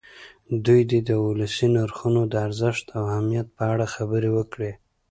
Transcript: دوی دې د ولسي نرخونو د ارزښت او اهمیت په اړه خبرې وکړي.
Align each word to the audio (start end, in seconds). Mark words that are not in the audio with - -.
دوی 0.65 0.81
دې 0.89 0.99
د 1.09 1.11
ولسي 1.25 1.67
نرخونو 1.75 2.21
د 2.31 2.33
ارزښت 2.47 2.85
او 2.97 3.03
اهمیت 3.13 3.47
په 3.57 3.63
اړه 3.71 3.85
خبرې 3.95 4.29
وکړي. 4.37 4.71